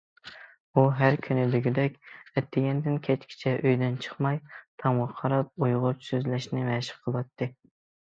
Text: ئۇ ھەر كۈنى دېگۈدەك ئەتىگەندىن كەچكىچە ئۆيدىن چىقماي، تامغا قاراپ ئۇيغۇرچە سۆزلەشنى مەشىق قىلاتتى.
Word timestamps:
ئۇ 0.79 0.85
ھەر 1.01 1.17
كۈنى 1.27 1.43
دېگۈدەك 1.55 1.99
ئەتىگەندىن 2.41 2.97
كەچكىچە 3.09 3.55
ئۆيدىن 3.61 4.01
چىقماي، 4.09 4.43
تامغا 4.57 5.09
قاراپ 5.23 5.57
ئۇيغۇرچە 5.65 6.13
سۆزلەشنى 6.13 6.69
مەشىق 6.75 7.09
قىلاتتى. 7.09 7.55